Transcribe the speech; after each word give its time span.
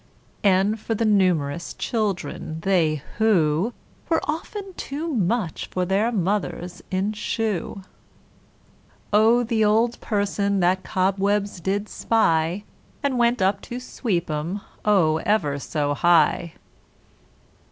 N 0.43 0.77
for 0.77 0.95
the 0.95 1.05
Numerous 1.05 1.75
children 1.75 2.59
they 2.61 3.03
who 3.19 3.71
Were 4.09 4.19
often 4.23 4.73
too 4.73 5.13
much 5.13 5.67
for 5.67 5.85
their 5.85 6.11
mother 6.11 6.67
in 6.89 7.13
Shoe. 7.13 7.83
O 9.13 9.43
the 9.43 9.63
Old 9.63 9.99
person 10.01 10.59
that 10.59 10.83
cobwebs 10.83 11.59
did 11.59 11.87
spy, 11.87 12.63
And 13.03 13.19
went 13.19 13.43
up 13.43 13.61
to 13.61 13.79
sweep 13.79 14.27
'em 14.27 14.61
Oh 14.83 15.17
ever 15.17 15.59
so 15.59 15.93
high! 15.93 16.53